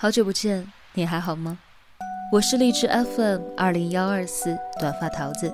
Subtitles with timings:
[0.00, 0.64] 好久不见，
[0.94, 1.58] 你还好吗？
[2.30, 5.52] 我是荔枝 FM 二零幺二四短发桃子，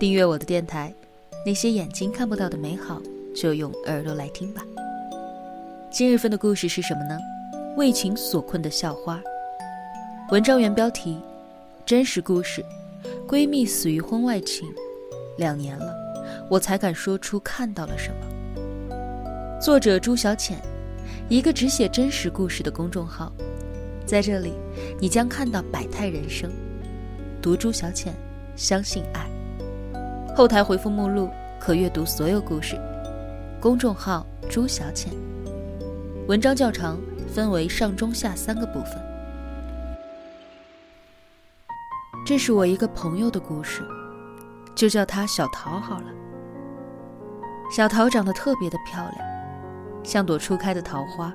[0.00, 0.92] 订阅我的电台。
[1.46, 3.00] 那些眼睛看不到的美好，
[3.32, 4.62] 就用耳朵来听吧。
[5.92, 7.16] 今日份的故事是什么呢？
[7.76, 9.22] 为情所困的校花。
[10.32, 11.16] 文章原标题：
[11.86, 12.64] 真实故事，
[13.28, 14.66] 闺蜜死于婚外情，
[15.36, 15.94] 两年了，
[16.50, 19.60] 我才敢说出看到了什么。
[19.60, 20.58] 作者朱小浅，
[21.28, 23.32] 一个只写真实故事的公众号。
[24.08, 24.54] 在这里，
[24.98, 26.50] 你将看到百态人生。
[27.42, 28.14] 读朱小浅，
[28.56, 29.28] 相信爱。
[30.34, 31.28] 后台回复目录
[31.60, 32.80] 可阅读所有故事。
[33.60, 35.12] 公众号朱小浅。
[36.26, 38.92] 文章较长，分为上中下三个部分。
[42.24, 43.82] 这是我一个朋友的故事，
[44.74, 46.06] 就叫她小桃好了。
[47.70, 49.28] 小桃长得特别的漂亮，
[50.02, 51.30] 像朵初开的桃花，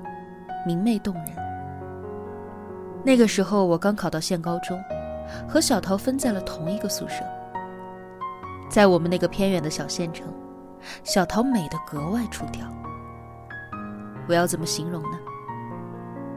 [0.65, 1.43] 明媚动人。
[3.03, 4.81] 那个时候我刚考到县高中，
[5.47, 7.23] 和小桃分在了同一个宿舍。
[8.69, 10.25] 在我们那个偏远的小县城，
[11.03, 12.65] 小桃美得格外出挑。
[14.27, 15.17] 我要怎么形容呢？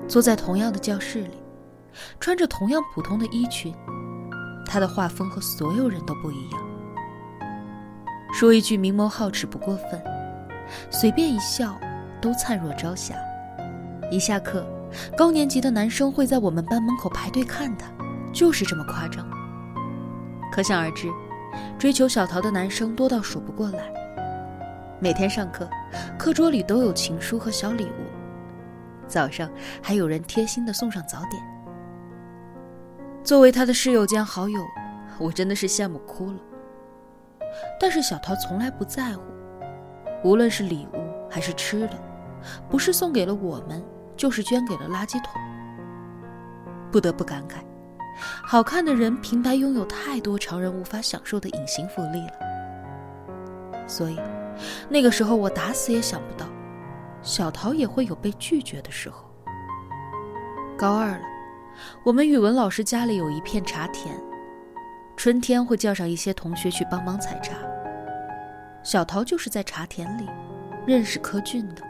[0.09, 1.41] 坐在同样的教室里，
[2.19, 3.73] 穿着同样普通的衣裙，
[4.67, 6.61] 她的画风和所有人都不一样。
[8.33, 10.03] 说一句明眸皓齿不过分，
[10.91, 11.79] 随便一笑
[12.21, 13.15] 都灿若朝霞。
[14.11, 14.67] 一下课。
[15.17, 17.87] 高年级的男生会在我们班门口排队看她，
[18.33, 19.27] 就是这么夸张。
[20.53, 21.09] 可想而知，
[21.79, 23.93] 追求小桃的男生多到数不过来。
[24.99, 25.69] 每天上课，
[26.19, 29.51] 课桌里都有情书和小礼物，早上
[29.83, 31.43] 还有人贴心的送上早点。
[33.23, 34.65] 作为他的室友兼好友，
[35.19, 36.39] 我真的是羡慕哭了。
[37.79, 39.23] 但是小桃从来不在乎，
[40.25, 41.99] 无论是礼物还是吃的，
[42.71, 43.85] 不是送给了我们。
[44.17, 45.41] 就是捐给了垃圾桶。
[46.91, 47.57] 不得不感慨，
[48.45, 53.87] 好看的人平白拥有太多常人无法享受的隐形福利了。
[53.87, 54.19] 所以，
[54.89, 56.47] 那个时候我打死也想不到，
[57.23, 59.25] 小桃也会有被拒绝的时候。
[60.79, 61.25] 高二了，
[62.05, 64.15] 我们语文老师家里有一片茶田，
[65.17, 67.55] 春天会叫上一些同学去帮忙采茶。
[68.83, 70.27] 小桃就是在茶田里
[70.87, 71.83] 认识柯俊的。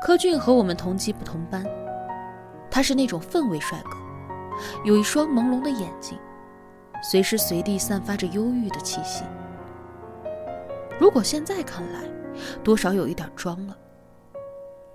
[0.00, 1.62] 柯俊和我们同级不同班，
[2.70, 3.98] 他是那种氛围帅哥，
[4.84, 6.18] 有一双朦胧的眼睛，
[7.02, 9.24] 随时随地散发着忧郁的气息。
[10.98, 12.00] 如果现在看来，
[12.64, 13.76] 多少有一点装了。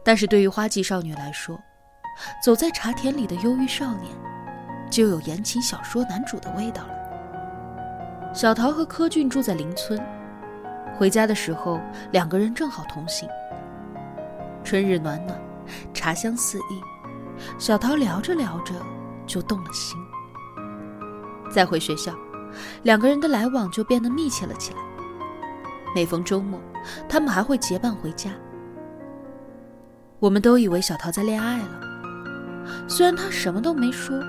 [0.04, 1.60] 但是对于花季少女来说，
[2.44, 4.12] 走在茶田里的忧郁少年，
[4.90, 8.34] 就有言情小说男主的味道了。
[8.34, 10.00] 小桃和柯俊住在邻村，
[10.98, 11.80] 回家的时候，
[12.12, 13.30] 两个人正好同行。
[14.66, 15.40] 春日暖暖，
[15.94, 16.82] 茶香四溢，
[17.60, 18.74] 小桃聊着聊着
[19.28, 19.96] 就动了心。
[21.52, 22.12] 再回学校，
[22.82, 24.80] 两个人的来往就变得密切了起来。
[25.94, 26.60] 每逢周末，
[27.08, 28.32] 他们还会结伴回家。
[30.20, 31.82] 我们都以为小桃在恋爱了，
[32.88, 34.20] 虽然她什么都没说，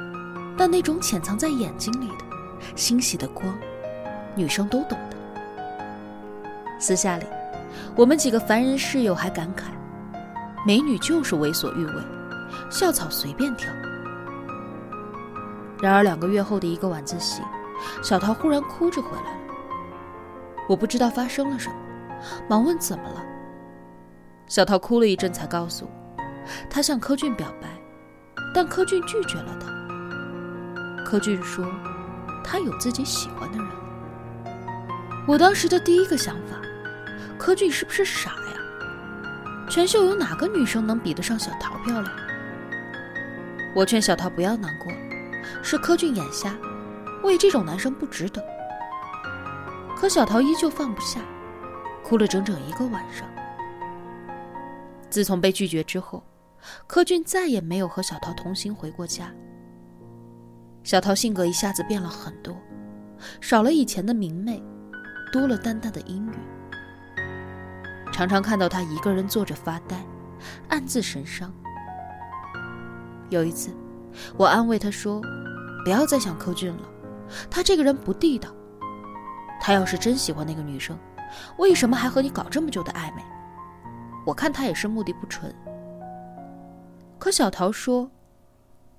[0.54, 2.24] 但那种潜藏在眼睛里的
[2.76, 3.56] 欣喜的光，
[4.34, 5.16] 女生都懂的。
[6.78, 7.24] 私下里，
[7.96, 9.62] 我们几个凡人室友还感慨。
[10.66, 12.02] 美女就是为所欲为，
[12.68, 13.72] 校草随便挑。
[15.80, 17.40] 然而两个月后的一个晚自习，
[18.02, 19.54] 小桃忽然哭着回来了。
[20.68, 21.76] 我不知道发生了什么，
[22.50, 23.24] 忙问怎么了。
[24.48, 26.22] 小桃哭了一阵，才告诉我，
[26.68, 27.68] 她向柯俊表白，
[28.52, 31.04] 但柯俊拒绝了她。
[31.04, 31.64] 柯俊说，
[32.42, 33.68] 他有自己喜欢的人。
[35.28, 36.56] 我当时的第一个想法，
[37.38, 38.56] 柯俊是不是傻呀？
[39.68, 42.12] 全校有哪个女生能比得上小桃漂亮？
[43.74, 44.92] 我劝小桃不要难过，
[45.62, 46.56] 是柯俊眼瞎，
[47.22, 48.42] 为这种男生不值得。
[49.96, 51.20] 可小桃依旧放不下，
[52.02, 53.28] 哭了整整一个晚上。
[55.10, 56.22] 自从被拒绝之后，
[56.86, 59.32] 柯俊再也没有和小桃同行回过家。
[60.84, 62.56] 小桃性格一下子变了很多，
[63.40, 64.62] 少了以前的明媚，
[65.32, 66.55] 多了淡淡的阴郁。
[68.16, 70.02] 常常看到他一个人坐着发呆，
[70.70, 71.52] 暗自神伤。
[73.28, 73.76] 有一次，
[74.38, 75.20] 我安慰他说
[75.84, 76.82] ：“不要再想柯俊了，
[77.50, 78.48] 他这个人不地道。
[79.60, 80.98] 他要是真喜欢那个女生，
[81.58, 83.22] 为什么还和你搞这么久的暧昧？
[84.24, 85.54] 我看他也是目的不纯。”
[87.20, 88.10] 可小桃说：“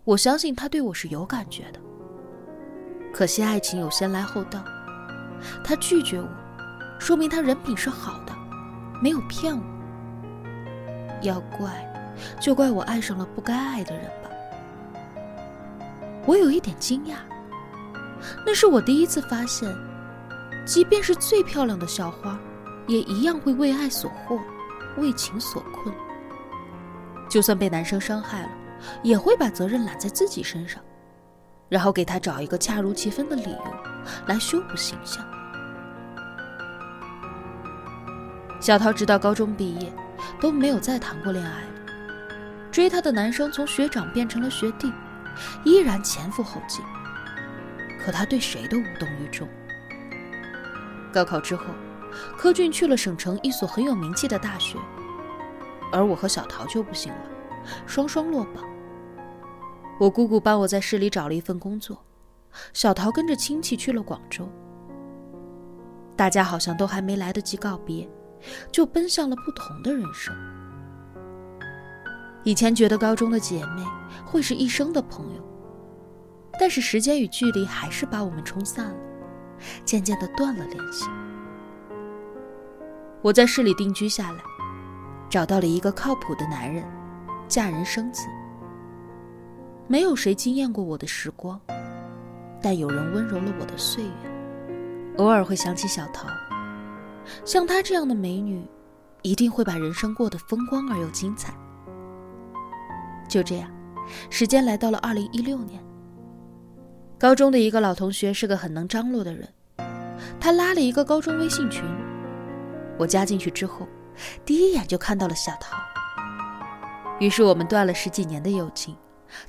[0.06, 1.80] 我相信他对我是有感觉的，
[3.12, 4.64] 可惜爱情有先来后到，
[5.64, 6.30] 他拒绝我，
[7.00, 8.34] 说明他人品是好的。”
[9.02, 9.64] 没有骗我，
[11.22, 11.72] 要怪，
[12.40, 14.30] 就怪我爱上了不该爱的人吧。
[16.26, 17.16] 我有一点惊讶。
[18.46, 19.74] 那是我第一次发现，
[20.66, 22.38] 即便是最漂亮的校花，
[22.88, 24.40] 也一样会为爱所惑，
[24.98, 25.94] 为情所困。
[27.30, 28.50] 就算被男生伤害了，
[29.04, 30.82] 也会把责任揽在自己身上，
[31.70, 33.74] 然后给他找一个恰如其分的理由
[34.26, 35.24] 来修补形象。
[38.68, 39.94] 小桃直到高中毕业，
[40.42, 41.64] 都没有再谈过恋爱。
[42.69, 44.92] 追她的男生从学长变成了学弟，
[45.64, 46.81] 依然前赴后继。
[47.98, 49.48] 可她对谁都无动于衷。
[51.14, 51.64] 高考之后，
[52.38, 54.78] 柯俊去了省城一所很有名气的大学，
[55.94, 57.19] 而我和小桃就不行了，
[57.86, 58.66] 双双落榜。
[59.98, 62.04] 我姑姑帮我在市里找了一份工作，
[62.74, 64.46] 小桃跟着亲戚去了广州。
[66.18, 68.06] 大家好像都还没来得及告别，
[68.72, 70.36] 就奔向了不同的人生。
[72.44, 73.84] 以前觉得高中的姐妹
[74.25, 75.44] 会是一生的朋友。
[76.60, 78.95] 但是时间与距离还是把我们冲散了，
[79.86, 81.06] 渐渐的断了联系。
[83.22, 84.40] 我在市里定居下来，
[85.30, 86.83] 找到了一个靠谱的男人，
[87.48, 88.24] 嫁人生子。
[89.86, 91.62] 没有谁惊艳过我的时光，
[92.60, 95.16] 但有人温柔了我的岁月。
[95.18, 96.28] 偶尔会想起小桃，
[97.46, 98.66] 像她这样的美女，
[99.22, 101.54] 一定会把人生过得风光而又精彩。
[103.30, 103.70] 就这样，
[104.30, 105.84] 时间来到了二零一六年。
[107.20, 109.48] 高中的一个老同学是个很能张罗的人，
[110.40, 111.84] 他拉了一个高中微信群，
[112.98, 113.88] 我加进去之后，
[114.46, 115.76] 第一眼就看到了小桃。
[117.20, 118.96] 于是我们断了十几年的友情，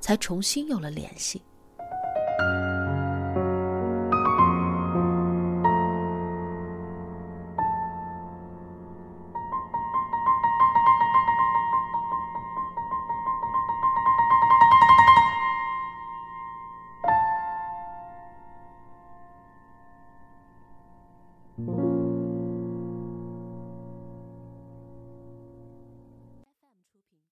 [0.01, 1.43] 才重新有了联系。